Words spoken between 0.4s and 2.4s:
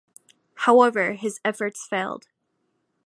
However, his efforts failed.